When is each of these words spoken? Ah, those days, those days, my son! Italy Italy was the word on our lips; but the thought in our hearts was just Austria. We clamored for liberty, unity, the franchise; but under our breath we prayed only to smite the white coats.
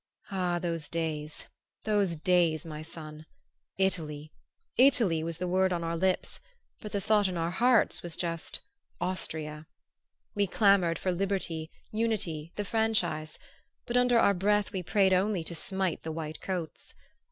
Ah, 0.31 0.57
those 0.57 0.87
days, 0.87 1.45
those 1.83 2.15
days, 2.15 2.65
my 2.65 2.81
son! 2.81 3.27
Italy 3.77 4.31
Italy 4.75 5.23
was 5.23 5.37
the 5.37 5.47
word 5.47 5.71
on 5.71 5.83
our 5.83 5.95
lips; 5.95 6.39
but 6.81 6.91
the 6.91 6.99
thought 6.99 7.27
in 7.27 7.37
our 7.37 7.51
hearts 7.51 8.01
was 8.01 8.15
just 8.15 8.61
Austria. 8.99 9.67
We 10.33 10.47
clamored 10.47 10.97
for 10.97 11.11
liberty, 11.11 11.69
unity, 11.91 12.51
the 12.55 12.65
franchise; 12.65 13.37
but 13.85 13.95
under 13.95 14.17
our 14.17 14.33
breath 14.33 14.71
we 14.73 14.81
prayed 14.81 15.13
only 15.13 15.43
to 15.43 15.53
smite 15.53 16.01
the 16.01 16.11
white 16.11 16.41
coats. 16.41 16.95